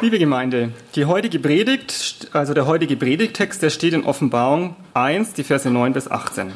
[0.00, 5.42] Liebe Gemeinde, die heutige Predigt, also der heutige Predigttext, der steht in Offenbarung 1, die
[5.42, 6.52] Verse 9 bis 18.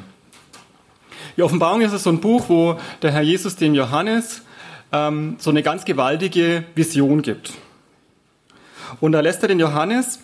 [1.36, 4.42] Die Offenbarung ist so ein Buch, wo der Herr Jesus dem Johannes
[4.92, 7.54] ähm, so eine ganz gewaltige Vision gibt.
[9.00, 10.20] Und da lässt er den Johannes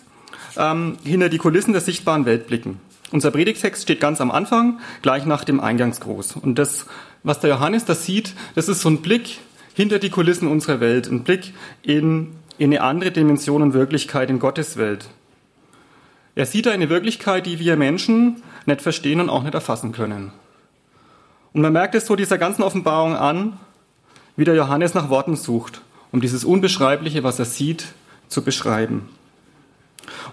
[0.55, 2.79] ähm, hinter die Kulissen der sichtbaren Welt blicken.
[3.11, 6.37] Unser Predigtext steht ganz am Anfang, gleich nach dem Eingangsgruß.
[6.37, 6.85] Und das,
[7.23, 9.39] was der Johannes da sieht, das ist so ein Blick
[9.73, 14.37] hinter die Kulissen unserer Welt, ein Blick in in eine andere Dimension und Wirklichkeit in
[14.37, 15.09] Gottes Welt.
[16.35, 20.33] Er sieht da eine Wirklichkeit, die wir Menschen nicht verstehen und auch nicht erfassen können.
[21.53, 23.57] Und man merkt es so dieser ganzen Offenbarung an,
[24.35, 27.85] wie der Johannes nach Worten sucht, um dieses Unbeschreibliche, was er sieht,
[28.27, 29.07] zu beschreiben.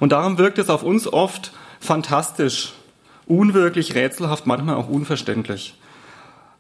[0.01, 2.73] Und darum wirkt es auf uns oft fantastisch,
[3.27, 5.79] unwirklich, rätselhaft, manchmal auch unverständlich.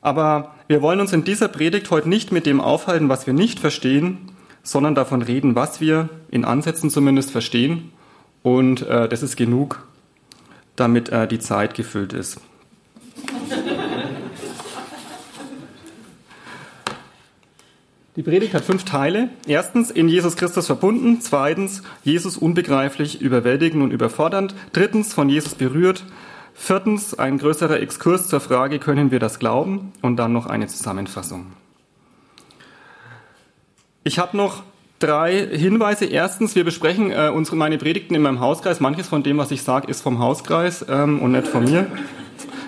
[0.00, 3.58] Aber wir wollen uns in dieser Predigt heute nicht mit dem aufhalten, was wir nicht
[3.58, 4.30] verstehen,
[4.66, 7.92] sondern davon reden, was wir in Ansätzen zumindest verstehen.
[8.42, 9.86] Und äh, das ist genug,
[10.74, 12.40] damit äh, die Zeit gefüllt ist.
[18.16, 19.28] Die Predigt hat fünf Teile.
[19.46, 21.20] Erstens, in Jesus Christus verbunden.
[21.20, 24.54] Zweitens, Jesus unbegreiflich, überwältigend und überfordernd.
[24.72, 26.04] Drittens, von Jesus berührt.
[26.54, 29.92] Viertens, ein größerer Exkurs zur Frage, können wir das glauben?
[30.00, 31.52] Und dann noch eine Zusammenfassung.
[34.06, 34.62] Ich habe noch
[35.00, 36.04] drei Hinweise.
[36.04, 38.78] Erstens, wir besprechen äh, unsere, meine Predigten in meinem Hauskreis.
[38.78, 41.88] Manches von dem, was ich sage, ist vom Hauskreis ähm, und nicht von mir.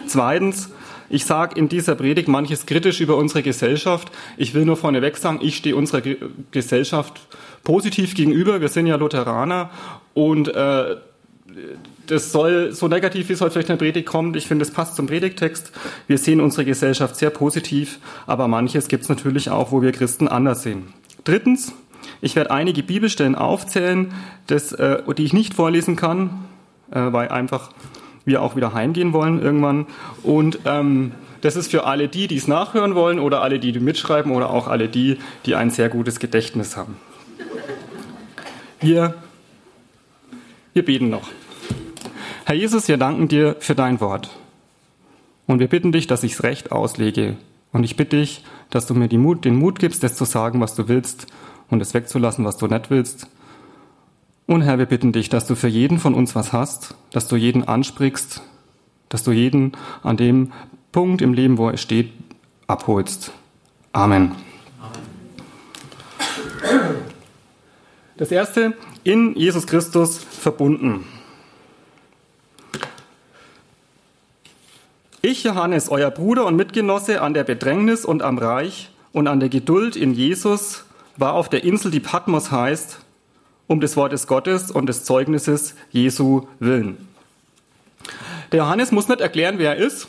[0.09, 0.71] Zweitens,
[1.09, 4.11] ich sage in dieser Predigt manches kritisch über unsere Gesellschaft.
[4.37, 6.17] Ich will nur vorneweg sagen, ich stehe unserer Ge
[6.51, 7.21] Gesellschaft
[7.63, 8.61] positiv gegenüber.
[8.61, 9.71] Wir sind ja Lutheraner
[10.15, 10.97] und äh,
[12.09, 14.35] das soll so negativ, wie es heute vielleicht in der Predigt kommt.
[14.35, 15.71] Ich finde, es passt zum Predigtext.
[16.09, 20.27] Wir sehen unsere Gesellschaft sehr positiv, aber manches gibt es natürlich auch, wo wir Christen
[20.27, 20.98] anders sehen.
[21.29, 21.75] Drittens,
[22.23, 24.15] ich werde einige Bibelstellen aufzählen,
[24.47, 26.47] das, äh, die ich nicht vorlesen kann,
[26.91, 27.71] äh, weil einfach
[28.25, 29.87] wir auch wieder heimgehen wollen irgendwann.
[30.23, 31.13] Und ähm,
[31.43, 34.49] das ist für alle die, die es nachhören wollen oder alle die, die mitschreiben oder
[34.49, 36.97] auch alle die, die ein sehr gutes Gedächtnis haben.
[38.81, 39.13] Wir,
[40.73, 41.29] wir beten noch.
[42.47, 44.31] Herr Jesus, wir danken dir für dein Wort.
[45.47, 47.37] Und wir bitten dich, dass ich es recht auslege
[47.73, 50.75] und ich bitte dich, dass du mir Mut, den Mut gibst, das zu sagen, was
[50.75, 51.27] du willst
[51.71, 53.29] und es wegzulassen, was du nicht willst.
[54.47, 57.37] Und Herr, wir bitten dich, dass du für jeden von uns was hast, dass du
[57.37, 58.43] jeden ansprichst,
[59.11, 60.53] dass du jeden an dem
[60.93, 62.13] Punkt im Leben, wo er steht,
[62.67, 63.33] abholst.
[63.93, 64.33] Amen.
[68.17, 68.75] Das erste,
[69.05, 71.05] in Jesus Christus verbunden.
[75.21, 79.49] Ich, Johannes, euer Bruder und Mitgenosse an der Bedrängnis und am Reich und an der
[79.49, 80.85] Geduld in Jesus,
[81.17, 83.01] war auf der Insel, die Patmos heißt,
[83.67, 87.09] um des Wortes Gottes und des Zeugnisses Jesu willen.
[88.53, 90.07] Der Johannes muss nicht erklären, wer er ist.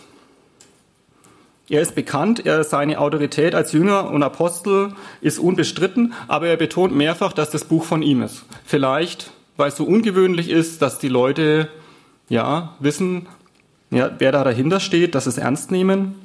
[1.69, 6.95] Er ist bekannt, er, seine Autorität als Jünger und Apostel ist unbestritten, aber er betont
[6.95, 8.45] mehrfach, dass das Buch von ihm ist.
[8.63, 11.67] Vielleicht, weil es so ungewöhnlich ist, dass die Leute
[12.27, 13.27] ja wissen,
[13.91, 16.15] ja, wer da dahinter steht, dass es ernst nehmen.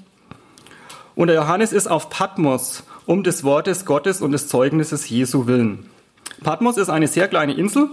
[1.14, 5.88] Und der Johannes ist auf Patmos um des Wortes Gottes und des Zeugnisses Jesu willen.
[6.42, 7.88] Patmos ist eine sehr kleine Insel,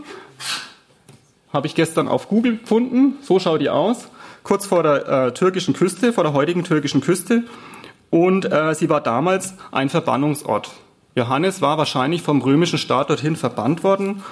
[1.54, 3.18] habe ich gestern auf Google gefunden.
[3.22, 4.08] So schaut die aus,
[4.44, 7.44] kurz vor der äh, türkischen Küste, vor der heutigen türkischen Küste.
[8.10, 10.72] Und äh, sie war damals ein Verbannungsort.
[11.16, 14.24] Johannes war wahrscheinlich vom römischen Staat dorthin verbannt worden.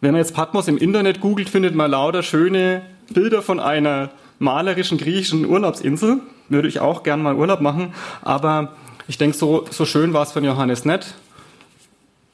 [0.00, 2.82] Wenn man jetzt Patmos im Internet googelt, findet man lauter schöne
[3.12, 4.10] Bilder von einer
[4.40, 6.18] malerischen griechischen Urlaubsinsel.
[6.48, 7.94] Würde ich auch gern mal Urlaub machen.
[8.22, 8.72] Aber
[9.06, 11.14] ich denke, so, so schön war es von Johannes nicht.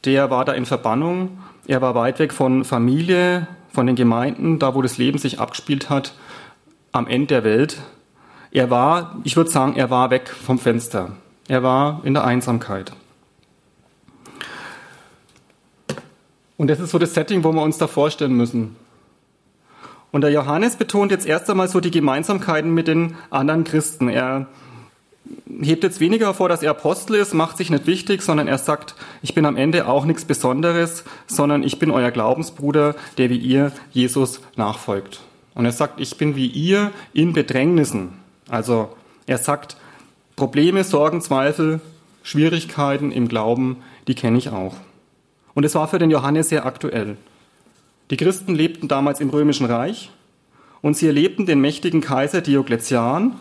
[0.06, 1.38] Der war da in Verbannung.
[1.66, 5.90] Er war weit weg von Familie, von den Gemeinden, da wo das Leben sich abgespielt
[5.90, 6.14] hat,
[6.92, 7.82] am Ende der Welt.
[8.52, 11.10] Er war, ich würde sagen, er war weg vom Fenster.
[11.48, 12.92] Er war in der Einsamkeit.
[16.56, 18.76] Und das ist so das Setting, wo wir uns da vorstellen müssen.
[20.16, 24.08] Und der Johannes betont jetzt erst einmal so die Gemeinsamkeiten mit den anderen Christen.
[24.08, 24.46] Er
[25.60, 28.94] hebt jetzt weniger hervor, dass er Apostel ist, macht sich nicht wichtig, sondern er sagt,
[29.20, 33.72] ich bin am Ende auch nichts Besonderes, sondern ich bin euer Glaubensbruder, der wie ihr
[33.92, 35.20] Jesus nachfolgt.
[35.54, 38.14] Und er sagt, ich bin wie ihr in Bedrängnissen.
[38.48, 38.88] Also
[39.26, 39.76] er sagt,
[40.34, 41.78] Probleme, Sorgen, Zweifel,
[42.22, 44.76] Schwierigkeiten im Glauben, die kenne ich auch.
[45.52, 47.18] Und es war für den Johannes sehr aktuell.
[48.10, 50.10] Die Christen lebten damals im römischen Reich
[50.80, 53.36] und sie erlebten den mächtigen Kaiser Diokletian,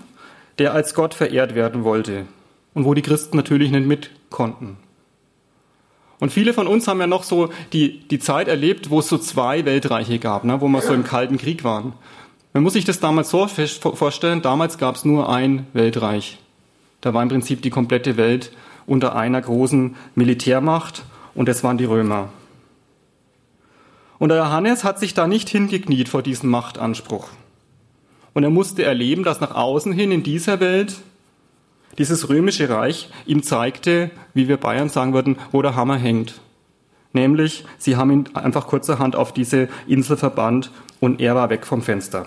[0.58, 2.26] der als Gott verehrt werden wollte
[2.74, 4.78] und wo die Christen natürlich nicht mit konnten.
[6.20, 9.18] Und viele von uns haben ja noch so die, die Zeit erlebt, wo es so
[9.18, 11.94] zwei Weltreiche gab, ne, wo wir so im Kalten Krieg waren.
[12.54, 16.40] Man muss sich das damals so vorstellen, damals gab es nur ein Weltreich.
[17.02, 18.52] Da war im Prinzip die komplette Welt
[18.88, 21.04] unter einer großen Militärmacht
[21.36, 22.30] und das waren die Römer.
[24.18, 27.30] Und der Johannes hat sich da nicht hingekniet vor diesem Machtanspruch.
[28.34, 30.98] Und er musste erleben, dass nach außen hin in dieser Welt
[31.98, 36.42] dieses römische Reich ihm zeigte, wie wir Bayern sagen würden, wo der Hammer hängt.
[37.14, 41.82] Nämlich, sie haben ihn einfach kurzerhand auf diese Insel verbannt und er war weg vom
[41.82, 42.26] Fenster.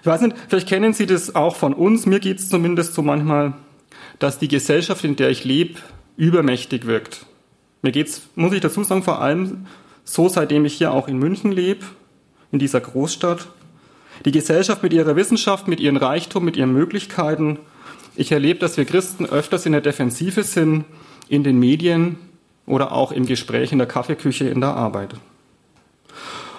[0.00, 2.06] Ich weiß nicht, vielleicht kennen Sie das auch von uns.
[2.06, 3.52] Mir geht es zumindest so manchmal,
[4.18, 5.78] dass die Gesellschaft, in der ich lebe,
[6.16, 7.26] übermächtig wirkt.
[7.82, 9.66] Mir geht's, muss ich dazu sagen, vor allem
[10.04, 11.84] so, seitdem ich hier auch in München lebe,
[12.50, 13.48] in dieser Großstadt.
[14.24, 17.58] Die Gesellschaft mit ihrer Wissenschaft, mit ihrem Reichtum, mit ihren Möglichkeiten.
[18.14, 20.84] Ich erlebe, dass wir Christen öfters in der Defensive sind,
[21.28, 22.18] in den Medien
[22.66, 25.14] oder auch im Gespräch in der Kaffeeküche in der Arbeit.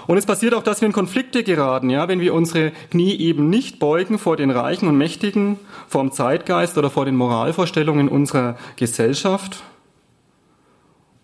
[0.08, 3.50] Und es passiert auch, dass wir in Konflikte geraten, ja, wenn wir unsere Knie eben
[3.50, 5.58] nicht beugen vor den Reichen und Mächtigen,
[5.88, 9.64] vor dem Zeitgeist oder vor den Moralvorstellungen unserer Gesellschaft.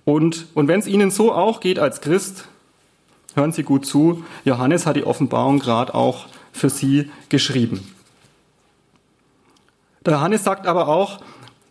[0.10, 2.46] Und, und wenn es Ihnen so auch geht als Christ,
[3.36, 7.94] Hören Sie gut zu, Johannes hat die Offenbarung gerade auch für Sie geschrieben.
[10.06, 11.20] Der Johannes sagt aber auch,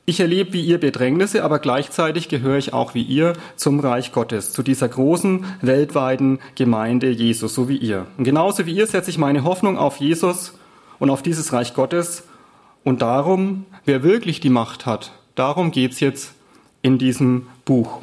[0.07, 4.53] ich erlebe wie ihr Bedrängnisse, aber gleichzeitig gehöre ich auch wie ihr zum Reich Gottes,
[4.53, 8.07] zu dieser großen weltweiten Gemeinde Jesus, so wie ihr.
[8.17, 10.55] Und genauso wie ihr setze ich meine Hoffnung auf Jesus
[10.99, 12.23] und auf dieses Reich Gottes.
[12.85, 16.33] Und darum, wer wirklich die Macht hat, darum geht es jetzt
[16.81, 18.01] in diesem Buch.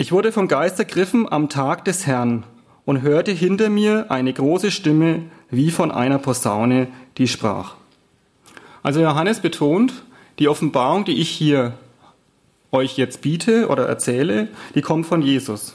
[0.00, 2.44] Ich wurde vom Geist ergriffen am Tag des Herrn
[2.86, 6.88] und hörte hinter mir eine große Stimme wie von einer Posaune,
[7.18, 7.74] die sprach.
[8.82, 9.92] Also Johannes betont,
[10.38, 11.74] die Offenbarung, die ich hier
[12.72, 15.74] euch jetzt biete oder erzähle, die kommt von Jesus.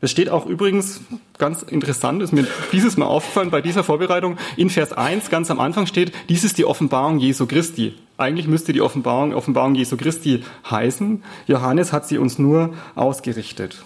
[0.00, 1.00] Es steht auch übrigens
[1.38, 5.58] ganz interessant, ist mir dieses Mal aufgefallen bei dieser Vorbereitung, in Vers 1 ganz am
[5.58, 7.96] Anfang steht, dies ist die Offenbarung Jesu Christi.
[8.18, 11.22] Eigentlich müsste die Offenbarung Offenbarung Jesu Christi heißen.
[11.46, 13.84] Johannes hat sie uns nur ausgerichtet.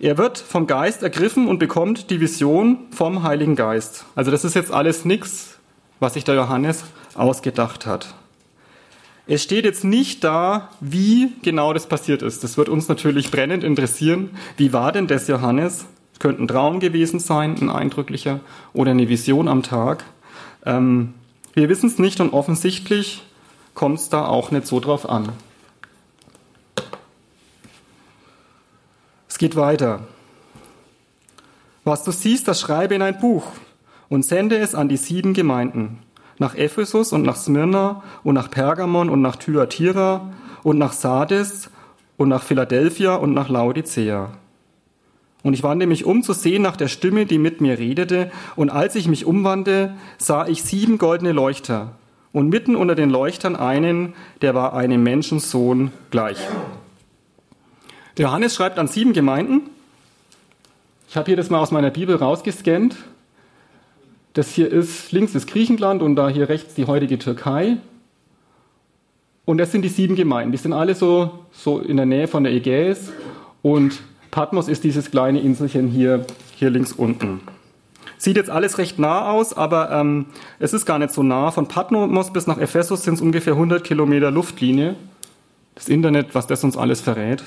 [0.00, 4.04] Er wird vom Geist ergriffen und bekommt die Vision vom Heiligen Geist.
[4.14, 5.58] Also das ist jetzt alles nichts,
[5.98, 6.84] was sich der Johannes
[7.14, 8.14] ausgedacht hat.
[9.26, 12.44] Es steht jetzt nicht da, wie genau das passiert ist.
[12.44, 14.30] Das wird uns natürlich brennend interessieren.
[14.56, 15.86] Wie war denn das, Johannes?
[16.14, 18.40] Es könnte ein Traum gewesen sein, ein eindrücklicher,
[18.72, 20.04] oder eine Vision am Tag.
[20.64, 21.14] Ähm,
[21.58, 23.22] wir wissen es nicht und offensichtlich
[23.74, 25.30] kommt es da auch nicht so drauf an.
[29.28, 30.06] Es geht weiter.
[31.82, 33.44] Was du siehst, das schreibe in ein Buch
[34.08, 35.98] und sende es an die sieben Gemeinden
[36.38, 40.32] nach Ephesus und nach Smyrna und nach Pergamon und nach Thyatira
[40.62, 41.70] und nach Sardes
[42.16, 44.30] und nach Philadelphia und nach Laodicea.
[45.42, 48.70] Und ich wandte mich um zu sehen nach der Stimme, die mit mir redete, und
[48.70, 51.92] als ich mich umwandte, sah ich sieben goldene Leuchter,
[52.32, 56.38] und mitten unter den Leuchtern einen, der war einem Menschensohn gleich.
[58.16, 59.62] Der Johannes schreibt an sieben Gemeinden.
[61.08, 62.96] Ich habe hier das mal aus meiner Bibel rausgescannt.
[64.34, 67.78] Das hier ist, links ist Griechenland und da hier rechts die heutige Türkei.
[69.44, 70.52] Und das sind die sieben Gemeinden.
[70.52, 73.10] Die sind alle so, so in der Nähe von der Ägäis.
[73.62, 77.40] Und Patmos ist dieses kleine Inselchen hier, hier links unten.
[78.18, 80.26] Sieht jetzt alles recht nah aus, aber ähm,
[80.58, 81.50] es ist gar nicht so nah.
[81.50, 84.96] Von Patmos bis nach Ephesus sind es ungefähr 100 Kilometer Luftlinie.
[85.74, 87.44] Das Internet, was das uns alles verrät.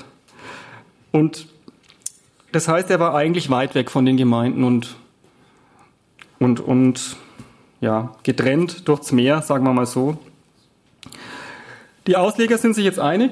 [1.11, 1.47] Und
[2.53, 4.95] das heißt, er war eigentlich weit weg von den Gemeinden und
[6.41, 7.17] und, und
[7.81, 10.17] ja, getrennt durchs Meer, sagen wir mal so.
[12.07, 13.31] Die Ausleger sind sich jetzt einig,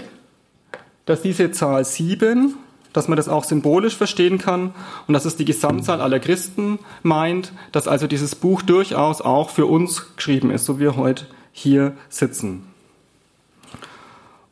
[1.06, 2.54] dass diese Zahl 7,
[2.94, 4.74] dass man das auch symbolisch verstehen kann
[5.08, 9.66] und dass es die Gesamtzahl aller Christen meint, dass also dieses Buch durchaus auch für
[9.66, 12.64] uns geschrieben ist, so wie wir heute hier sitzen.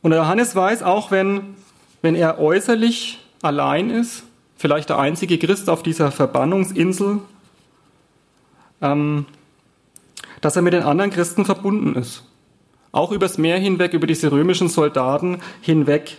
[0.02, 1.56] Und Johannes weiß auch, wenn,
[2.02, 4.22] wenn er äußerlich allein ist,
[4.56, 7.20] vielleicht der einzige Christ auf dieser Verbannungsinsel
[8.80, 9.26] ähm,
[10.40, 12.24] dass er mit den anderen Christen verbunden ist.
[12.92, 16.18] Auch übers Meer hinweg, über diese römischen Soldaten hinweg.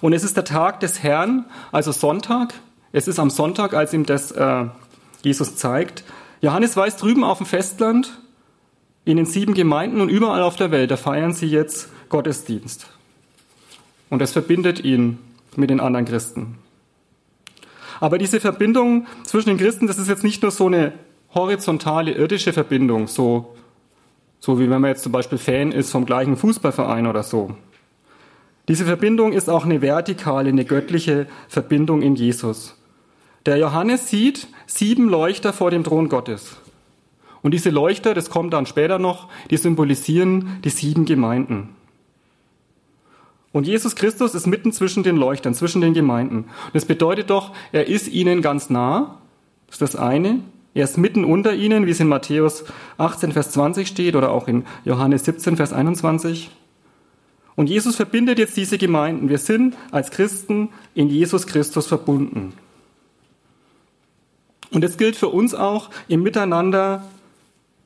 [0.00, 2.54] Und es ist der Tag des Herrn, also Sonntag.
[2.92, 4.64] Es ist am Sonntag, als ihm das äh,
[5.22, 6.04] Jesus zeigt.
[6.40, 8.18] Johannes weiß drüben auf dem Festland,
[9.04, 12.86] in den sieben Gemeinden und überall auf der Welt, da feiern sie jetzt Gottesdienst.
[14.08, 15.18] Und es verbindet ihn
[15.56, 16.58] mit den anderen Christen.
[18.00, 20.92] Aber diese Verbindung zwischen den Christen, das ist jetzt nicht nur so eine
[21.34, 23.54] horizontale irdische Verbindung, so,
[24.40, 27.54] so wie wenn man jetzt zum Beispiel Fan ist vom gleichen Fußballverein oder so.
[28.70, 32.76] Diese Verbindung ist auch eine vertikale, eine göttliche Verbindung in Jesus.
[33.44, 36.56] Der Johannes sieht sieben Leuchter vor dem Thron Gottes.
[37.42, 41.70] Und diese Leuchter, das kommt dann später noch, die symbolisieren die sieben Gemeinden.
[43.50, 46.44] Und Jesus Christus ist mitten zwischen den Leuchtern, zwischen den Gemeinden.
[46.66, 49.18] Und das bedeutet doch, er ist ihnen ganz nah.
[49.66, 50.42] Das ist das eine.
[50.74, 52.62] Er ist mitten unter ihnen, wie es in Matthäus
[52.98, 56.52] 18, Vers 20 steht oder auch in Johannes 17, Vers 21.
[57.60, 59.28] Und Jesus verbindet jetzt diese Gemeinden.
[59.28, 62.54] Wir sind als Christen in Jesus Christus verbunden.
[64.70, 67.04] Und das gilt für uns auch im Miteinander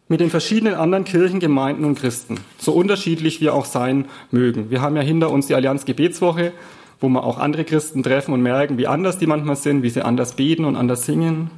[0.06, 4.70] mit den verschiedenen anderen Kirchen, Gemeinden und Christen, so unterschiedlich wir auch sein mögen.
[4.70, 6.52] Wir haben ja hinter uns die Allianz Gebetswoche,
[7.00, 10.04] wo wir auch andere Christen treffen und merken, wie anders die manchmal sind, wie sie
[10.04, 11.50] anders beten und anders singen.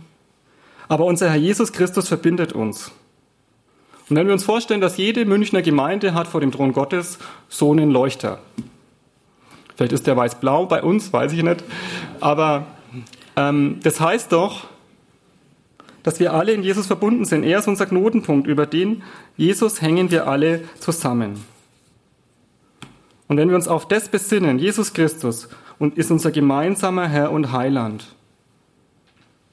[0.88, 2.92] Aber unser Herr Jesus Christus verbindet uns.
[4.08, 7.72] Und wenn wir uns vorstellen, dass jede Münchner Gemeinde hat vor dem Thron Gottes so
[7.72, 8.38] einen Leuchter.
[9.74, 11.64] Vielleicht ist der weiß-blau bei uns, weiß ich nicht.
[12.20, 12.66] Aber
[13.36, 14.68] ähm, das heißt doch,
[16.02, 17.42] dass wir alle in Jesus verbunden sind.
[17.42, 18.46] Er ist unser Knotenpunkt.
[18.46, 19.02] Über den
[19.36, 21.44] Jesus hängen wir alle zusammen.
[23.26, 25.48] Und wenn wir uns auf das besinnen, Jesus Christus
[25.80, 28.14] und ist unser gemeinsamer Herr und Heiland,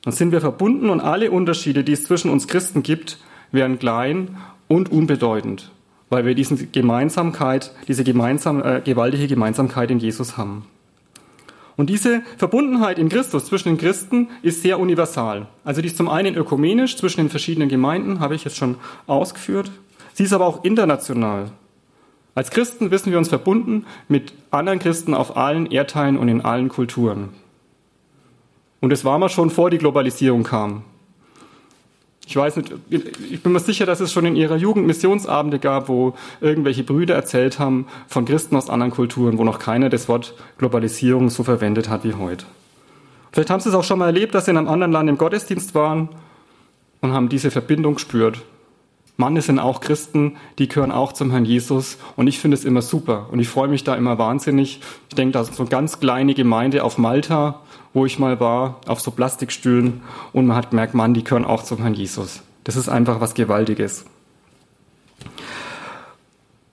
[0.04, 3.18] dann sind wir verbunden und alle Unterschiede, die es zwischen uns Christen gibt,
[3.54, 5.72] werden klein und unbedeutend,
[6.10, 10.66] weil wir diese Gemeinsamkeit, diese gemeinsam, äh, gewaltige Gemeinsamkeit in Jesus haben.
[11.76, 15.48] Und diese Verbundenheit in Christus zwischen den Christen ist sehr universal.
[15.64, 18.76] Also die ist zum einen ökumenisch zwischen den verschiedenen Gemeinden, habe ich jetzt schon
[19.08, 19.72] ausgeführt.
[20.14, 21.52] Sie ist aber auch international.
[22.36, 26.70] Als Christen wissen wir uns verbunden mit anderen Christen auf allen Erdteilen und in allen
[26.70, 27.30] Kulturen.
[28.82, 30.84] Und das war mal schon vor die Globalisierung kam.
[32.26, 35.90] Ich weiß nicht, ich bin mir sicher, dass es schon in ihrer Jugend Missionsabende gab,
[35.90, 40.34] wo irgendwelche Brüder erzählt haben von Christen aus anderen Kulturen, wo noch keiner das Wort
[40.58, 42.46] Globalisierung so verwendet hat wie heute.
[43.32, 45.18] Vielleicht haben Sie es auch schon mal erlebt, dass Sie in einem anderen Land im
[45.18, 46.10] Gottesdienst waren
[47.02, 48.42] und haben diese Verbindung gespürt.
[49.18, 52.66] Mann, es sind auch Christen, die gehören auch zum Herrn Jesus und ich finde es
[52.66, 54.82] immer super und ich freue mich da immer wahnsinnig.
[55.10, 57.62] Ich denke, da ist so eine ganz kleine Gemeinde auf Malta,
[57.94, 61.64] wo ich mal war, auf so Plastikstühlen und man hat gemerkt, Mann, die gehören auch
[61.64, 62.42] zum Herrn Jesus.
[62.64, 64.06] Das ist einfach was Gewaltiges.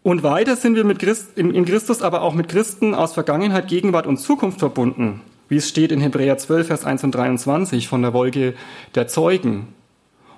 [0.02, 4.06] Und weiter sind wir mit Christ, in Christus aber auch mit Christen aus Vergangenheit, Gegenwart
[4.06, 8.14] und Zukunft verbunden, wie es steht in Hebräer 12, Vers 1 und 23 von der
[8.14, 8.54] Wolke
[8.94, 9.68] der Zeugen.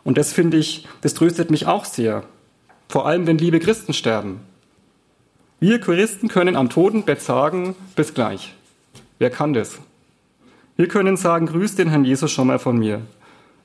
[0.02, 2.24] Und das finde ich, das tröstet mich auch sehr.
[2.88, 4.40] Vor allem, wenn liebe Christen sterben.
[5.60, 8.54] Wir Christen können am Totenbett sagen, bis gleich.
[9.20, 9.78] Wer kann das?
[10.82, 13.02] Wir können sagen, grüß den Herrn Jesus schon mal von mir.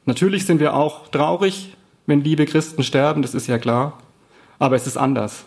[0.06, 3.98] Natürlich sind wir auch traurig, wenn liebe Christen sterben, das ist ja klar.
[4.60, 5.46] Aber es ist anders.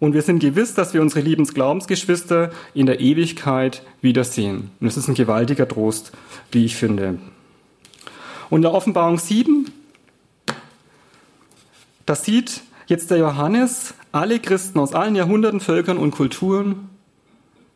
[0.00, 4.70] Und wir sind gewiss, dass wir unsere lieben Glaubensgeschwister in der Ewigkeit wiedersehen.
[4.80, 6.12] Und es ist ein gewaltiger Trost,
[6.52, 7.18] wie ich finde.
[8.48, 9.70] Und in der Offenbarung 7,
[12.06, 16.88] da sieht jetzt der Johannes alle Christen aus allen Jahrhunderten, Völkern und Kulturen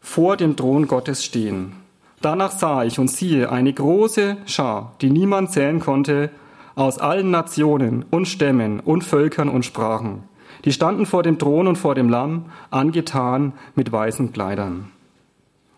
[0.00, 1.84] vor dem Thron Gottes stehen.
[2.20, 6.30] Danach sah ich und siehe eine große Schar, die niemand zählen konnte,
[6.74, 10.22] aus allen Nationen und Stämmen und Völkern und Sprachen.
[10.64, 14.90] Die standen vor dem Thron und vor dem Lamm, angetan mit weißen Kleidern.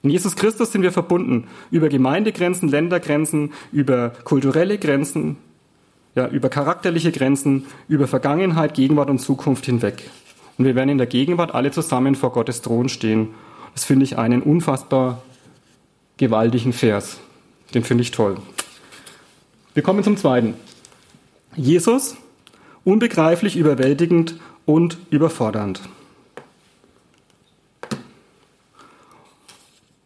[0.02, 5.36] In Jesus Christus sind wir verbunden über Gemeindegrenzen, Ländergrenzen, über kulturelle Grenzen,
[6.14, 10.10] ja, über charakterliche Grenzen, über Vergangenheit, Gegenwart und Zukunft hinweg.
[10.56, 13.28] Und wir werden in der Gegenwart alle zusammen vor Gottes Thron stehen.
[13.74, 15.22] Das finde ich einen unfassbar
[16.18, 17.18] gewaltigen Vers.
[17.74, 18.36] Den finde ich toll.
[19.74, 20.54] Wir kommen zum zweiten.
[21.56, 22.16] Jesus,
[22.84, 25.80] unbegreiflich, überwältigend und überfordernd.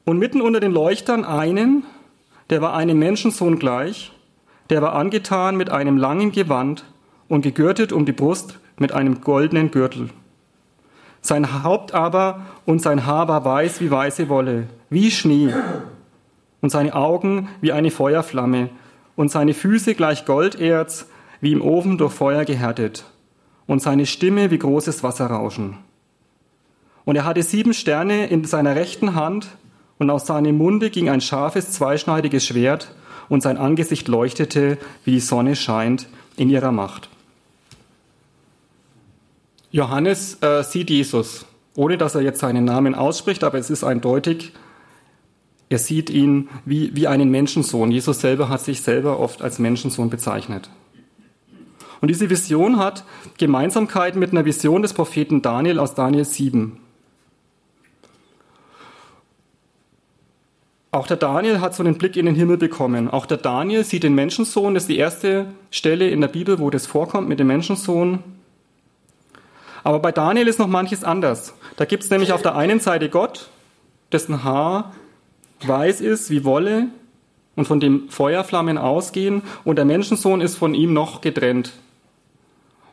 [0.04, 1.84] Und mitten unter den Leuchtern einen,
[2.50, 4.12] der war einem Menschensohn gleich,
[4.68, 6.84] der war angetan mit einem langen Gewand
[7.28, 10.10] und gegürtet um die Brust mit einem goldenen Gürtel.
[11.20, 15.54] Sein Haupt aber und sein Haar war weiß wie weiße Wolle, wie Schnee,
[16.62, 18.70] und seine Augen wie eine Feuerflamme,
[19.14, 21.06] und seine Füße gleich Golderz,
[21.42, 23.04] wie im Ofen durch Feuer gehärtet,
[23.66, 25.76] und seine Stimme wie großes Wasserrauschen.
[27.04, 29.48] Und er hatte sieben Sterne in seiner rechten Hand,
[29.98, 32.94] und aus seinem Munde ging ein scharfes, zweischneidiges Schwert,
[33.28, 37.08] und sein Angesicht leuchtete, wie die Sonne scheint in ihrer Macht.
[39.70, 44.52] Johannes äh, sieht Jesus, ohne dass er jetzt seinen Namen ausspricht, aber es ist eindeutig,
[45.72, 47.90] er sieht ihn wie, wie einen Menschensohn.
[47.90, 50.68] Jesus selber hat sich selber oft als Menschensohn bezeichnet.
[52.02, 53.04] Und diese Vision hat
[53.38, 56.78] Gemeinsamkeit mit einer Vision des Propheten Daniel aus Daniel 7.
[60.90, 63.08] Auch der Daniel hat so einen Blick in den Himmel bekommen.
[63.08, 64.74] Auch der Daniel sieht den Menschensohn.
[64.74, 68.18] Das ist die erste Stelle in der Bibel, wo das vorkommt mit dem Menschensohn.
[69.84, 71.54] Aber bei Daniel ist noch manches anders.
[71.76, 73.48] Da gibt es nämlich auf der einen Seite Gott,
[74.12, 74.92] dessen Haar
[75.66, 76.88] weiß ist wie Wolle
[77.56, 81.72] und von dem Feuerflammen ausgehen, und der Menschensohn ist von ihm noch getrennt.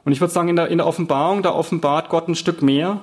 [0.03, 2.99] Und ich würde sagen, in der, in der Offenbarung, da offenbart Gott ein Stück mehr,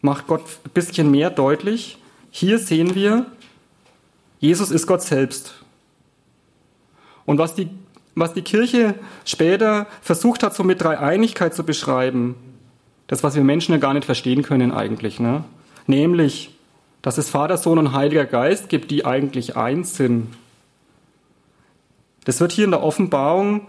[0.00, 1.98] macht Gott ein bisschen mehr deutlich.
[2.30, 3.26] Hier sehen wir,
[4.40, 5.54] Jesus ist Gott selbst.
[7.24, 7.68] Und was die,
[8.14, 8.94] was die Kirche
[9.24, 12.34] später versucht hat, so mit Dreieinigkeit zu beschreiben,
[13.06, 15.44] das, was wir Menschen ja gar nicht verstehen können eigentlich, ne?
[15.86, 16.51] nämlich
[17.02, 20.28] dass es Vater, Sohn und Heiliger Geist gibt, die eigentlich eins sind.
[22.24, 23.66] Das wird hier in der Offenbarung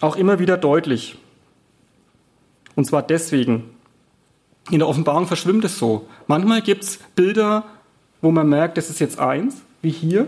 [0.00, 1.18] auch immer wieder deutlich.
[2.76, 3.70] Und zwar deswegen.
[4.70, 6.06] In der Offenbarung verschwimmt es so.
[6.28, 7.64] Manchmal gibt es Bilder,
[8.20, 10.26] wo man merkt, das ist jetzt eins, wie hier.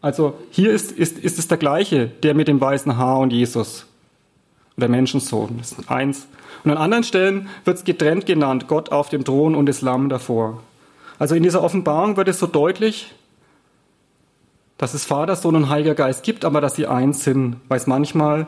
[0.00, 3.84] Also hier ist, ist, ist es der gleiche, der mit dem weißen Haar und Jesus.
[4.76, 5.58] Der Menschensohn.
[5.58, 6.26] Das ist eins.
[6.64, 10.08] Und an anderen Stellen wird es getrennt genannt, Gott auf dem Thron und das Lamm
[10.08, 10.62] davor.
[11.18, 13.12] Also in dieser Offenbarung wird es so deutlich,
[14.76, 17.86] dass es Vater, Sohn und Heiliger Geist gibt, aber dass sie eins sind, weil es
[17.88, 18.46] manchmal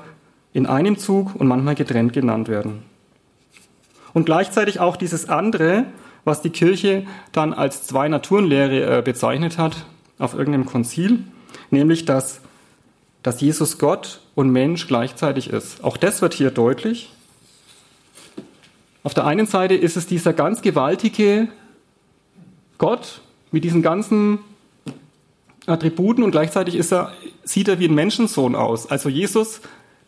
[0.52, 2.82] in einem Zug und manchmal getrennt genannt werden.
[4.12, 5.86] Und gleichzeitig auch dieses andere,
[6.24, 9.84] was die Kirche dann als Zwei-Naturen-Lehre äh, bezeichnet hat
[10.18, 11.24] auf irgendeinem Konzil,
[11.70, 12.40] nämlich dass,
[13.22, 15.82] dass Jesus Gott und Mensch gleichzeitig ist.
[15.82, 17.10] Auch das wird hier deutlich.
[19.02, 21.48] Auf der einen Seite ist es dieser ganz gewaltige
[22.80, 23.20] Gott
[23.52, 24.38] mit diesen ganzen
[25.66, 27.12] Attributen und gleichzeitig ist er,
[27.44, 28.90] sieht er wie ein Menschensohn aus.
[28.90, 29.60] Also Jesus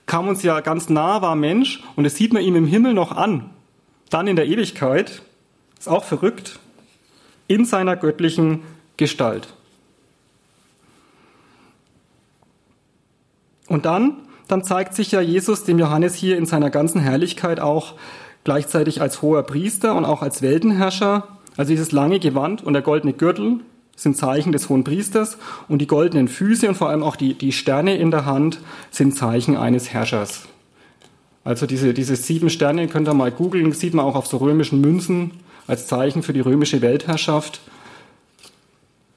[0.06, 3.12] kam uns ja ganz nah, war Mensch und das sieht man ihm im Himmel noch
[3.12, 3.50] an.
[4.08, 5.20] Dann in der Ewigkeit,
[5.78, 6.60] ist auch verrückt,
[7.46, 8.62] in seiner göttlichen
[8.96, 9.52] Gestalt.
[13.68, 14.16] Und dann,
[14.48, 17.96] dann zeigt sich ja Jesus dem Johannes hier in seiner ganzen Herrlichkeit auch
[18.44, 23.12] gleichzeitig als hoher Priester und auch als Weltenherrscher also dieses lange Gewand und der goldene
[23.12, 23.60] Gürtel
[23.96, 25.38] sind Zeichen des hohen Priesters
[25.68, 28.58] und die goldenen Füße und vor allem auch die, die Sterne in der Hand
[28.90, 30.46] sind Zeichen eines Herrschers.
[31.44, 34.80] Also diese, diese sieben Sterne könnt ihr mal googeln, sieht man auch auf so römischen
[34.80, 35.32] Münzen
[35.66, 37.60] als Zeichen für die römische Weltherrschaft.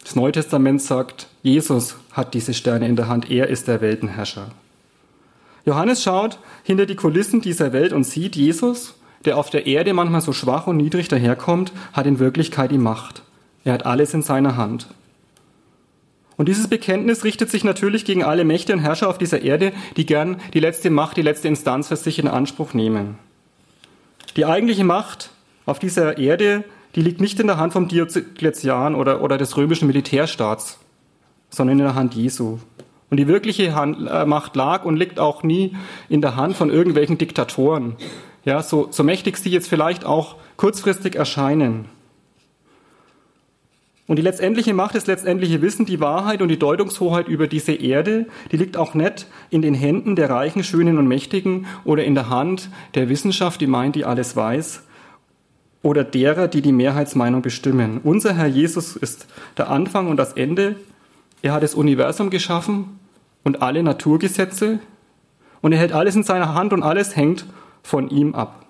[0.04, 4.52] Das Neue Testament sagt, Jesus hat diese Sterne in der Hand, er ist der Weltenherrscher.
[5.66, 8.94] Johannes schaut hinter die Kulissen dieser Welt und sieht Jesus
[9.26, 13.24] der auf der Erde manchmal so schwach und niedrig daherkommt, hat in Wirklichkeit die Macht.
[13.64, 14.88] Er hat alles in seiner Hand.
[16.38, 20.06] Und dieses Bekenntnis richtet sich natürlich gegen alle Mächte und Herrscher auf dieser Erde, die
[20.06, 23.18] gern die letzte Macht, die letzte Instanz für sich in Anspruch nehmen.
[24.36, 25.30] Die eigentliche Macht
[25.66, 29.88] auf dieser Erde, die liegt nicht in der Hand vom Diokletian oder, oder des römischen
[29.88, 30.80] Militärstaats,
[31.50, 32.60] sondern in der Hand Jesu.
[33.10, 35.76] Und die wirkliche Hand, äh, Macht lag und liegt auch nie
[36.10, 37.96] in der Hand von irgendwelchen Diktatoren,
[38.46, 41.86] ja, so, so mächtig sie jetzt vielleicht auch kurzfristig erscheinen.
[44.08, 48.28] Und die letztendliche Macht, das letztendliche Wissen, die Wahrheit und die Deutungshoheit über diese Erde,
[48.52, 52.30] die liegt auch nicht in den Händen der Reichen, Schönen und Mächtigen oder in der
[52.30, 54.84] Hand der Wissenschaft, die meint, die alles weiß,
[55.82, 58.00] oder derer, die die Mehrheitsmeinung bestimmen.
[58.04, 59.26] Unser Herr Jesus ist
[59.58, 60.76] der Anfang und das Ende.
[61.42, 63.00] Er hat das Universum geschaffen
[63.44, 64.80] und alle Naturgesetze
[65.62, 67.46] und er hält alles in seiner Hand und alles hängt
[67.86, 68.66] von ihm ab.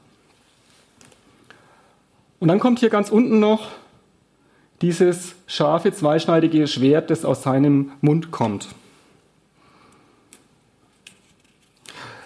[2.40, 3.70] Und dann kommt hier ganz unten noch
[4.82, 8.68] dieses scharfe, zweischneidige Schwert, das aus seinem Mund kommt.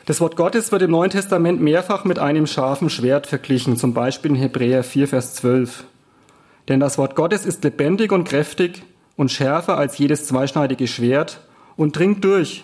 [0.08, 4.32] Das Wort Gottes wird im Neuen Testament mehrfach mit einem scharfen Schwert verglichen, zum Beispiel
[4.32, 5.84] in Hebräer 4, Vers 12.
[6.67, 8.82] Denn das Wort Gottes ist lebendig und kräftig
[9.15, 11.41] und schärfer als jedes zweischneidige Schwert
[11.78, 12.63] und dringt durch,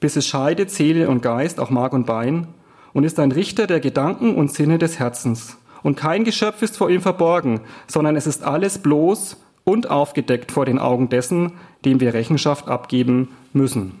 [0.00, 2.48] bis es scheidet Seele und Geist, auch Mark und Bein,
[2.96, 5.58] und ist ein Richter der Gedanken und Sinne des Herzens.
[5.82, 10.64] Und kein Geschöpf ist vor ihm verborgen, sondern es ist alles bloß und aufgedeckt vor
[10.64, 11.52] den Augen dessen,
[11.84, 13.92] dem wir Rechenschaft abgeben müssen.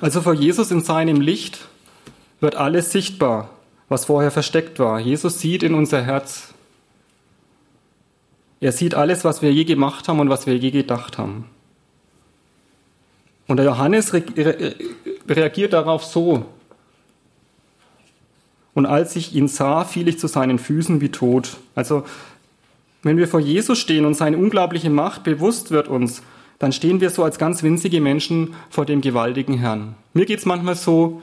[0.00, 1.68] Also vor Jesus in seinem Licht
[2.40, 3.50] wird alles sichtbar,
[3.90, 4.98] was vorher versteckt war.
[4.98, 6.54] Jesus sieht in unser Herz.
[8.62, 11.50] Er sieht alles, was wir je gemacht haben und was wir je gedacht haben.
[13.46, 16.46] Und der Johannes reagiert darauf so.
[18.74, 21.56] Und als ich ihn sah, fiel ich zu seinen Füßen wie tot.
[21.74, 22.04] Also,
[23.02, 26.22] wenn wir vor Jesus stehen und seine unglaubliche Macht bewusst wird uns,
[26.58, 29.96] dann stehen wir so als ganz winzige Menschen vor dem gewaltigen Herrn.
[30.14, 31.20] Mir geht's manchmal so,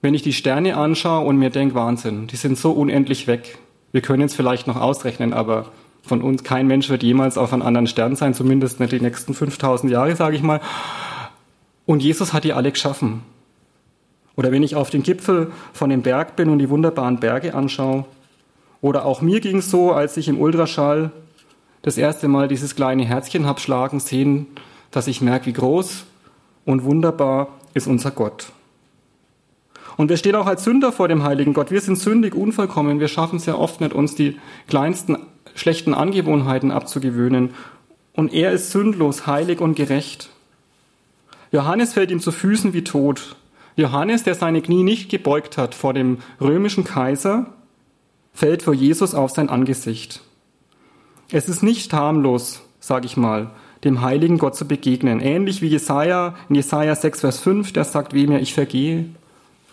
[0.00, 3.58] wenn ich die Sterne anschaue und mir denke, Wahnsinn, die sind so unendlich weg.
[3.90, 5.72] Wir können es vielleicht noch ausrechnen, aber
[6.02, 9.34] von uns kein Mensch wird jemals auf einen anderen Stern sein, zumindest nicht die nächsten
[9.34, 10.60] 5000 Jahre, sage ich mal.
[11.84, 13.22] Und Jesus hat die alle geschaffen.
[14.38, 18.04] Oder wenn ich auf den Gipfel von dem Berg bin und die wunderbaren Berge anschaue.
[18.80, 21.10] Oder auch mir ging es so, als ich im Ultraschall
[21.82, 24.46] das erste Mal dieses kleine Herzchen hab schlagen sehen,
[24.92, 26.04] dass ich merke, wie groß
[26.64, 28.52] und wunderbar ist unser Gott.
[29.96, 31.72] Und wir stehen auch als Sünder vor dem heiligen Gott.
[31.72, 33.00] Wir sind sündig, unvollkommen.
[33.00, 35.18] Wir schaffen es ja oft nicht, uns die kleinsten
[35.56, 37.54] schlechten Angewohnheiten abzugewöhnen.
[38.12, 40.30] Und er ist sündlos, heilig und gerecht.
[41.50, 43.34] Johannes fällt ihm zu Füßen wie tot.
[43.78, 47.46] Johannes, der seine Knie nicht gebeugt hat vor dem römischen Kaiser,
[48.34, 50.20] fällt vor Jesus auf sein Angesicht.
[51.30, 53.52] Es ist nicht harmlos, sage ich mal,
[53.84, 55.20] dem heiligen Gott zu begegnen.
[55.20, 59.06] Ähnlich wie Jesaja in Jesaja 6, Vers 5, der sagt, wem mir ich vergehe.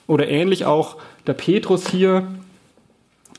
[0.06, 2.28] Oder ähnlich auch der Petrus hier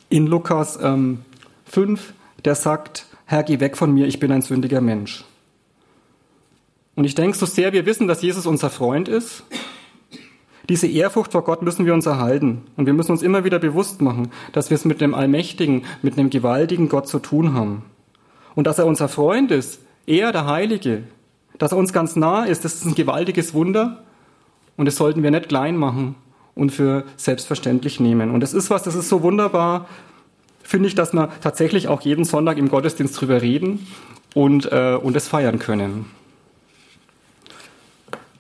[0.09, 1.21] in Lukas ähm,
[1.67, 2.13] 5,
[2.45, 5.25] der sagt, Herr, geh weg von mir, ich bin ein sündiger Mensch.
[6.97, 9.45] Und ich denke, so sehr wir wissen, dass Jesus unser Freund ist,
[10.69, 12.63] diese Ehrfurcht vor Gott müssen wir uns erhalten.
[12.77, 16.19] Und wir müssen uns immer wieder bewusst machen, dass wir es mit dem allmächtigen, mit
[16.19, 17.85] einem gewaltigen Gott zu tun haben.
[18.55, 21.05] Und dass er unser Freund ist, er der Heilige,
[21.59, 24.03] dass er uns ganz nah ist, das ist ein gewaltiges Wunder.
[24.77, 26.17] Und das sollten wir nicht klein machen
[26.55, 28.31] und für selbstverständlich nehmen.
[28.31, 29.87] Und das ist was, das ist so wunderbar,
[30.63, 33.87] finde ich, dass wir tatsächlich auch jeden Sonntag im Gottesdienst drüber reden
[34.35, 36.07] und, äh, und es feiern können.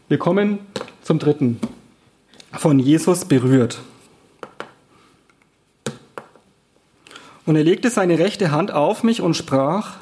[0.08, 0.58] Wir kommen
[1.02, 1.60] zum dritten.
[2.58, 3.80] Von Jesus berührt.
[7.44, 9.96] Und er legte seine rechte Hand auf mich und sprach,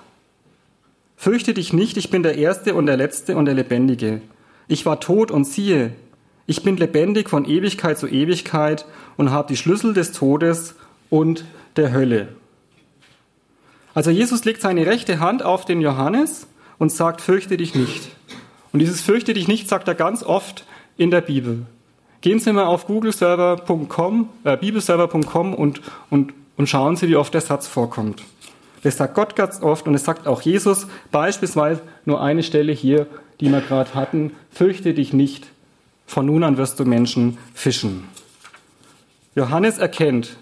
[1.16, 4.20] Fürchte dich nicht, ich bin der Erste und der Letzte und der Lebendige.
[4.68, 5.92] Ich war tot und siehe,
[6.46, 8.84] ich bin lebendig von Ewigkeit zu Ewigkeit
[9.16, 10.74] und habe die Schlüssel des Todes
[11.08, 11.44] und
[11.76, 12.28] der Hölle.
[13.94, 16.46] Also Jesus legt seine rechte Hand auf den Johannes
[16.78, 18.08] und sagt, fürchte dich nicht.
[18.72, 21.66] Und dieses fürchte dich nicht sagt er ganz oft in der Bibel.
[22.24, 27.42] Gehen Sie mal auf googleserver.com, äh, bibelserver.com und, und, und schauen Sie, wie oft der
[27.42, 28.22] Satz vorkommt.
[28.82, 33.08] Das sagt Gott ganz oft und es sagt auch Jesus, beispielsweise nur eine Stelle hier,
[33.40, 35.48] die wir gerade hatten, fürchte dich nicht,
[36.06, 38.08] von nun an wirst du Menschen fischen.
[39.34, 40.38] Johannes erkennt,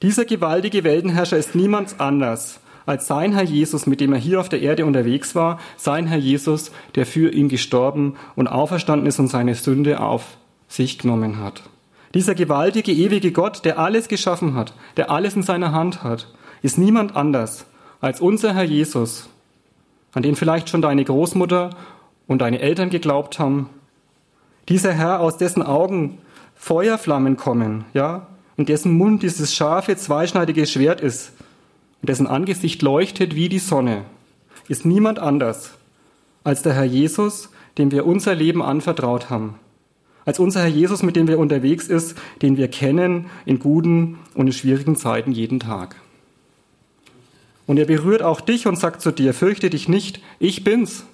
[0.00, 4.48] dieser gewaltige Weltenherrscher ist niemand anders als sein Herr Jesus, mit dem er hier auf
[4.48, 9.28] der Erde unterwegs war, sein Herr Jesus, der für ihn gestorben und auferstanden ist und
[9.28, 10.36] seine Sünde auf
[10.68, 11.62] sich genommen hat.
[12.14, 16.78] Dieser gewaltige, ewige Gott, der alles geschaffen hat, der alles in seiner Hand hat, ist
[16.78, 17.66] niemand anders
[18.00, 19.28] als unser Herr Jesus,
[20.12, 21.70] an den vielleicht schon deine Großmutter
[22.26, 23.70] und deine Eltern geglaubt haben.
[24.68, 26.18] Dieser Herr, aus dessen Augen
[26.54, 31.32] Feuerflammen kommen, ja, in dessen Mund dieses scharfe, zweischneidige Schwert ist,
[32.08, 34.04] dessen Angesicht leuchtet wie die Sonne,
[34.68, 35.72] ist niemand anders
[36.42, 39.58] als der Herr Jesus, dem wir unser Leben anvertraut haben.
[40.26, 44.46] Als unser Herr Jesus, mit dem wir unterwegs ist, den wir kennen in guten und
[44.46, 45.96] in schwierigen Zeiten jeden Tag.
[47.66, 51.04] Und er berührt auch dich und sagt zu dir, fürchte dich nicht, ich bin's.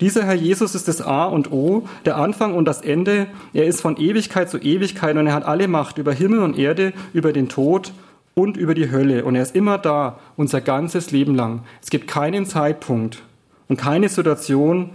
[0.00, 3.26] Dieser Herr Jesus ist das A und O, der Anfang und das Ende.
[3.52, 6.92] Er ist von Ewigkeit zu Ewigkeit und er hat alle Macht über Himmel und Erde,
[7.12, 7.92] über den Tod
[8.38, 9.24] und über die Hölle.
[9.24, 11.62] Und er ist immer da, unser ganzes Leben lang.
[11.82, 13.22] Es gibt keinen Zeitpunkt
[13.68, 14.90] und keine Situation,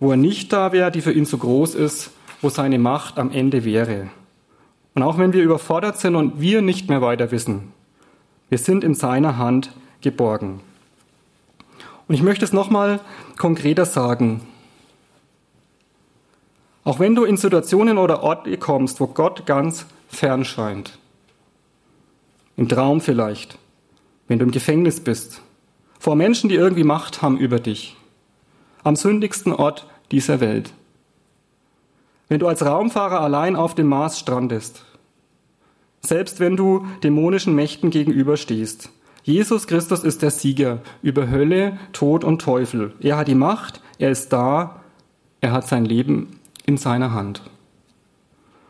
[0.00, 2.10] wo er nicht da wäre, die für ihn zu groß ist,
[2.42, 4.10] wo seine Macht am Ende wäre.
[4.94, 7.72] Und auch wenn wir überfordert sind und wir nicht mehr weiter wissen,
[8.50, 10.60] wir sind in seiner Hand geborgen.
[12.06, 13.00] Und ich möchte es nochmal
[13.38, 14.42] konkreter sagen.
[16.84, 20.98] Auch wenn du in Situationen oder Orte kommst, wo Gott ganz fern scheint,
[22.56, 23.58] im Traum vielleicht,
[24.28, 25.42] wenn du im Gefängnis bist,
[25.98, 27.96] vor Menschen, die irgendwie Macht haben über dich,
[28.82, 30.72] am sündigsten Ort dieser Welt.
[32.28, 34.84] Wenn du als Raumfahrer allein auf dem Mars strandest,
[36.00, 38.90] selbst wenn du dämonischen Mächten gegenüberstehst,
[39.22, 42.92] Jesus Christus ist der Sieger über Hölle, Tod und Teufel.
[43.00, 44.82] Er hat die Macht, er ist da
[45.40, 47.42] Er hat sein Leben in seiner Hand.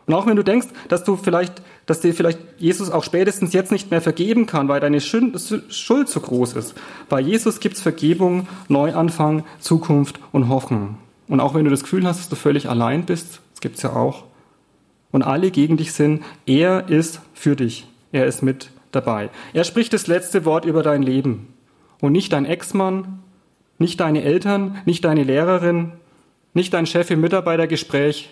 [0.07, 3.73] Und auch wenn du denkst, dass du vielleicht, dass dir vielleicht Jesus auch spätestens jetzt
[3.73, 6.75] nicht mehr vergeben kann, weil deine Schuld so groß ist.
[7.09, 10.99] Bei Jesus gibt's Vergebung, Neuanfang, Zukunft und Hoffnung.
[11.29, 13.92] Und auch wenn du das Gefühl hast, dass du völlig allein bist, das gibt's ja
[13.92, 14.25] auch,
[15.11, 17.87] und alle gegen dich sind, er ist für dich.
[18.11, 19.31] Er ist mit dabei.
[19.53, 21.55] Er spricht das letzte Wort über dein Leben.
[22.01, 23.20] Und nicht dein Ex-Mann,
[23.79, 25.92] nicht deine Eltern, nicht deine Lehrerin,
[26.53, 28.31] nicht dein Chef im Mitarbeitergespräch,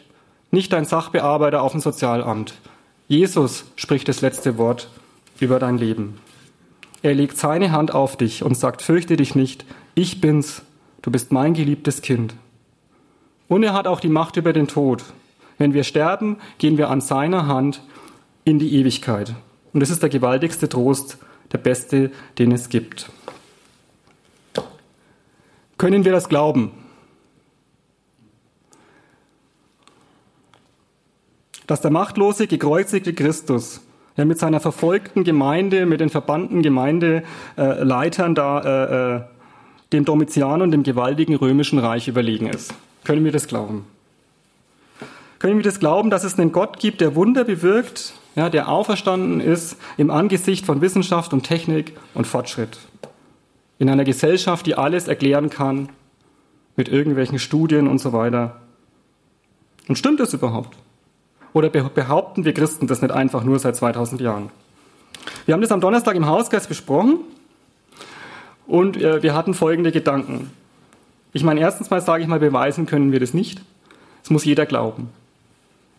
[0.50, 2.54] nicht dein Sachbearbeiter auf dem Sozialamt.
[3.12, 4.88] Jesus spricht das letzte Wort
[5.38, 6.18] über dein Leben.
[7.02, 10.62] Er legt seine Hand auf dich und sagt, fürchte dich nicht, ich bin's,
[11.02, 12.34] du bist mein geliebtes Kind.
[13.48, 15.04] Und er hat auch die Macht über den Tod.
[15.58, 17.82] Wenn wir sterben, gehen wir an seiner Hand
[18.44, 19.34] in die Ewigkeit.
[19.74, 21.18] Und das ist der gewaltigste Trost,
[21.52, 23.10] der beste, den es gibt.
[25.76, 26.70] Können wir das glauben?
[31.66, 33.80] Dass der machtlose, gekreuzigte Christus
[34.16, 39.20] ja, mit seiner verfolgten Gemeinde, mit den verbannten Gemeindeleitern da äh, äh,
[39.92, 42.74] dem Domitian und dem gewaltigen römischen Reich überlegen ist.
[43.04, 43.84] Können wir das glauben?
[45.38, 49.40] Können wir das glauben, dass es einen Gott gibt, der Wunder bewirkt, ja, der auferstanden
[49.40, 52.78] ist im Angesicht von Wissenschaft und Technik und Fortschritt?
[53.78, 55.88] In einer Gesellschaft, die alles erklären kann,
[56.76, 58.60] mit irgendwelchen Studien und so weiter.
[59.88, 60.76] Und stimmt das überhaupt?
[61.52, 64.50] Oder behaupten wir Christen das nicht einfach nur seit 2000 Jahren?
[65.44, 67.18] Wir haben das am Donnerstag im Hauskreis besprochen
[68.66, 70.50] und äh, wir hatten folgende Gedanken.
[71.32, 73.60] Ich meine, erstens mal sage ich mal, beweisen können wir das nicht.
[74.22, 75.10] Es muss jeder glauben.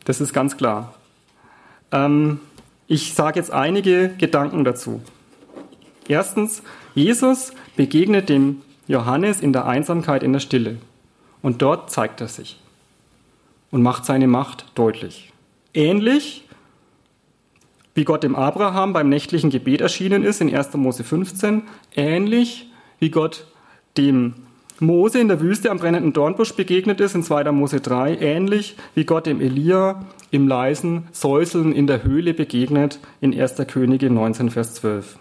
[0.05, 0.93] Das ist ganz klar.
[1.91, 2.39] Ähm,
[2.87, 5.01] ich sage jetzt einige Gedanken dazu.
[6.07, 6.63] Erstens,
[6.95, 10.77] Jesus begegnet dem Johannes in der Einsamkeit in der Stille.
[11.41, 12.59] Und dort zeigt er sich
[13.71, 15.32] und macht seine Macht deutlich.
[15.73, 16.43] Ähnlich
[17.95, 20.73] wie Gott dem Abraham beim nächtlichen Gebet erschienen ist in 1.
[20.75, 21.63] Mose 15,
[21.95, 22.67] ähnlich
[22.99, 23.45] wie Gott
[23.97, 24.33] dem
[24.79, 27.51] Mose in der Wüste am brennenden Dornbusch begegnet ist in 2.
[27.51, 33.39] Mose 3, ähnlich wie Gott dem Elia im leisen Säuseln in der Höhle begegnet in
[33.39, 33.55] 1.
[33.67, 35.19] Könige 19, Vers 12.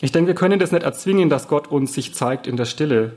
[0.00, 3.14] Ich denke, wir können das nicht erzwingen, dass Gott uns sich zeigt in der Stille.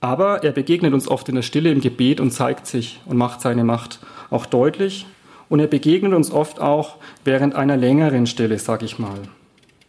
[0.00, 3.40] Aber er begegnet uns oft in der Stille im Gebet und zeigt sich und macht
[3.40, 5.06] seine Macht auch deutlich.
[5.48, 9.18] Und er begegnet uns oft auch während einer längeren Stille, sag ich mal.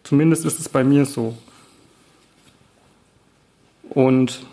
[0.03, 1.37] Zumindest ist es bei mir so.
[3.89, 4.45] Und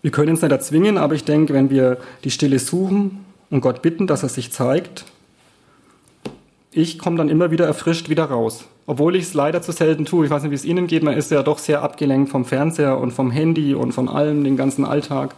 [0.00, 3.82] wir können es nicht erzwingen, aber ich denke, wenn wir die Stille suchen und Gott
[3.82, 5.04] bitten, dass er sich zeigt,
[6.72, 8.64] ich komme dann immer wieder erfrischt wieder raus.
[8.86, 10.24] Obwohl ich es leider zu selten tue.
[10.24, 11.02] Ich weiß nicht, wie es Ihnen geht.
[11.02, 14.56] Man ist ja doch sehr abgelenkt vom Fernseher und vom Handy und von allem, den
[14.56, 15.34] ganzen Alltag.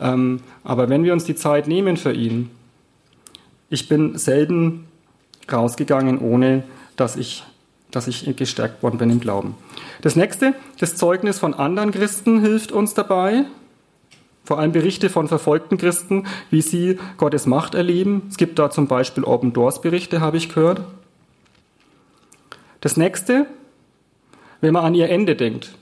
[0.00, 2.50] Ähm, aber wenn wir uns die Zeit nehmen für ihn,
[3.70, 4.86] ich bin selten
[5.50, 6.62] rausgegangen, ohne
[6.96, 7.44] dass ich,
[7.90, 9.54] dass ich gestärkt worden bin im Glauben.
[10.00, 13.44] Das nächste, das Zeugnis von anderen Christen hilft uns dabei.
[14.44, 18.22] Vor allem Berichte von verfolgten Christen, wie sie Gottes Macht erleben.
[18.30, 20.80] Es gibt da zum Beispiel Open Doors Berichte, habe ich gehört.
[22.80, 23.46] Das nächste,
[24.60, 25.74] wenn man an ihr Ende denkt.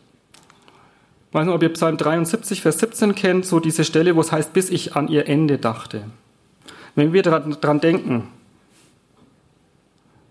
[1.32, 4.52] Weiß nicht, ob ihr Psalm 73, Vers 17 kennt, so diese Stelle, wo es heißt,
[4.52, 6.04] bis ich an ihr Ende dachte.
[6.94, 8.28] Wenn wir daran denken,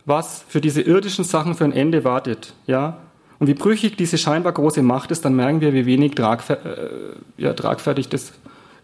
[0.06, 2.98] was für diese irdischen Sachen für ein Ende wartet, ja,
[3.38, 7.16] und wie brüchig diese scheinbar große Macht ist, dann merken wir, wie wenig tragfer äh,
[7.38, 8.34] ja, tragfertig das,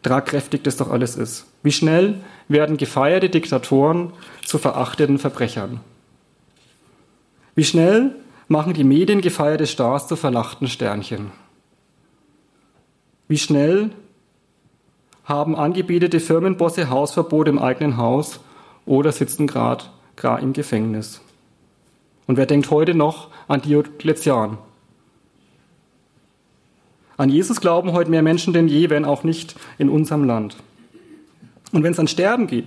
[0.04, 1.46] tragkräftig das doch alles ist.
[1.64, 2.16] Wie schnell
[2.50, 4.12] werden gefeierte Diktatoren
[4.46, 5.80] zu verachteten Verbrechern.
[7.56, 8.16] Wie schnell
[8.48, 11.32] machen die Medien gefeierte Stars zu verlachten Sternchen?
[13.32, 13.92] Wie schnell
[15.24, 18.42] haben angebetete Firmenbosse Hausverbot im eigenen Haus
[18.86, 19.86] oder sitzen gerade
[20.42, 21.22] im Gefängnis?
[22.28, 24.58] Und wer denkt heute noch an Diokletian?
[27.16, 30.58] An Jesus glauben heute mehr Menschen denn je, wenn auch nicht in unserem Land.
[31.72, 32.66] Und wenn es an Sterben geht,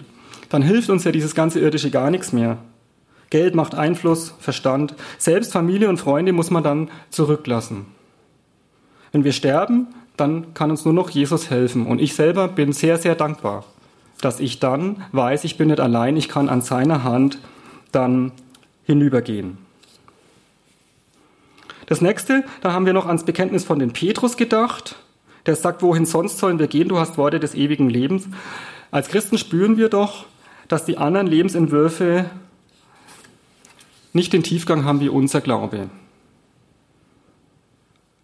[0.48, 2.56] dann hilft uns ja dieses ganze Irdische gar nichts mehr.
[3.28, 4.94] Geld macht Einfluss, Verstand.
[5.18, 7.84] Selbst Familie und Freunde muss man dann zurücklassen.
[9.12, 11.86] Wenn wir sterben, dann kann uns nur noch Jesus helfen.
[11.86, 13.64] Und ich selber bin sehr, sehr dankbar,
[14.20, 17.38] dass ich dann weiß, ich bin nicht allein, ich kann an seiner Hand
[17.92, 18.32] dann
[18.84, 19.58] hinübergehen.
[21.86, 24.96] Das nächste, da haben wir noch ans Bekenntnis von den Petrus gedacht.
[25.46, 26.88] Der sagt, wohin sonst sollen wir gehen?
[26.88, 28.26] Du hast Worte des ewigen Lebens.
[28.90, 30.24] Als Christen spüren wir doch,
[30.68, 32.30] dass die anderen Lebensentwürfe
[34.14, 35.90] nicht den Tiefgang haben wie unser Glaube.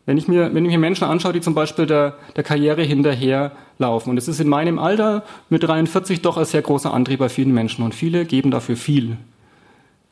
[0.07, 4.11] Wenn ich mir, wenn ich mir Menschen anschaue, die zum Beispiel der, der Karriere hinterherlaufen,
[4.11, 7.53] und es ist in meinem Alter mit 43 doch ein sehr großer Antrieb bei vielen
[7.53, 9.19] Menschen und viele geben dafür viel.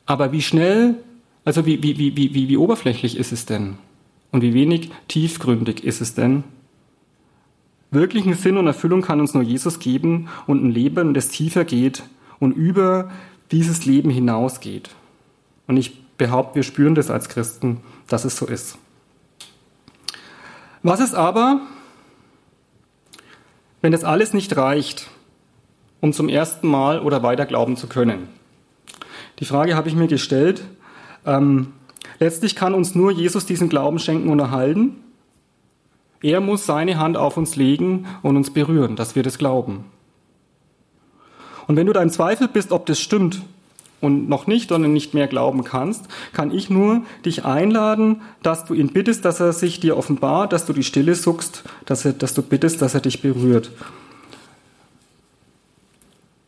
[0.06, 0.96] Aber wie schnell,
[1.44, 3.78] also wie, wie, wie, wie, wie oberflächlich ist es denn?
[4.30, 6.44] Und wie wenig tiefgründig ist es denn?
[7.90, 12.02] Wirklichen Sinn und Erfüllung kann uns nur Jesus geben und ein Leben, das tiefer geht
[12.38, 13.10] und über
[13.50, 14.90] dieses Leben hinausgeht.
[15.66, 18.78] Und ich behaupte, wir spüren das als Christen, dass es so ist.
[20.88, 21.60] Was ist aber,
[23.82, 25.10] wenn das alles nicht reicht,
[26.00, 28.30] um zum ersten Mal oder weiter glauben zu können?
[29.38, 30.62] Die Frage habe ich mir gestellt.
[31.26, 31.74] Ähm,
[32.20, 34.96] letztlich kann uns nur Jesus diesen Glauben schenken und erhalten.
[36.22, 39.84] Er muss seine Hand auf uns legen und uns berühren, dass wir das glauben.
[41.66, 43.42] Und wenn du dein Zweifel bist, ob das stimmt
[44.00, 48.74] und noch nicht oder nicht mehr glauben kannst, kann ich nur dich einladen, dass du
[48.74, 52.34] ihn bittest, dass er sich dir offenbart, dass du die Stille suchst, dass, er, dass
[52.34, 53.70] du bittest, dass er dich berührt.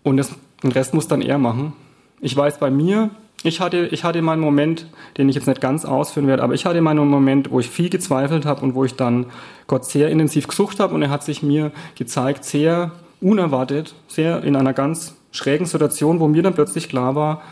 [0.02, 0.30] Und das,
[0.62, 1.72] den Rest muss dann er machen.
[2.20, 3.10] Ich weiß bei mir,
[3.42, 4.86] ich hatte, ich hatte meinen Moment,
[5.16, 7.88] den ich jetzt nicht ganz ausführen werde, aber ich hatte meinen Moment, wo ich viel
[7.88, 9.26] gezweifelt habe und wo ich dann
[9.66, 14.56] Gott sehr intensiv gesucht habe und er hat sich mir gezeigt, sehr unerwartet, sehr in
[14.56, 17.42] einer ganz schrägen Situation, wo mir dann plötzlich klar war,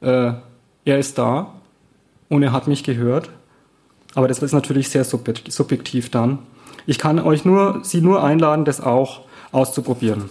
[0.00, 0.32] äh,
[0.84, 1.54] er ist da
[2.28, 3.30] und er hat mich gehört.
[4.14, 6.38] Aber das ist natürlich sehr subjektiv dann.
[6.86, 10.30] Ich kann euch nur, Sie nur einladen, das auch auszuprobieren.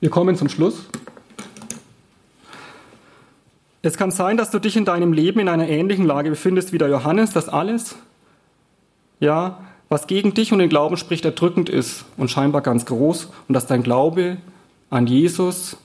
[0.00, 0.88] Wir kommen zum Schluss.
[3.82, 6.78] Es kann sein, dass du dich in deinem Leben in einer ähnlichen Lage befindest wie
[6.78, 7.96] der Johannes, dass alles,
[9.20, 13.52] ja, was gegen dich und den Glauben spricht, erdrückend ist und scheinbar ganz groß und
[13.52, 14.38] dass dein Glaube
[14.90, 15.76] an Jesus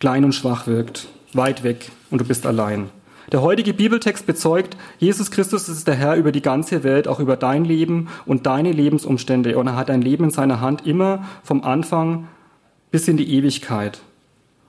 [0.00, 2.90] klein und schwach wirkt, weit weg und du bist allein.
[3.32, 7.36] Der heutige Bibeltext bezeugt, Jesus Christus ist der Herr über die ganze Welt, auch über
[7.36, 9.56] dein Leben und deine Lebensumstände.
[9.56, 12.28] Und er hat dein Leben in seiner Hand immer vom Anfang
[12.90, 14.02] bis in die Ewigkeit.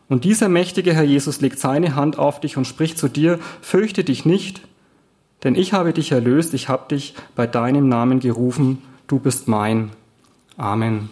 [0.07, 4.03] Und dieser mächtige Herr Jesus legt seine Hand auf dich und spricht zu dir, fürchte
[4.03, 4.61] dich nicht,
[5.45, 9.91] denn ich habe dich erlöst, ich habe dich bei deinem Namen gerufen, du bist mein.
[10.57, 11.09] Amen.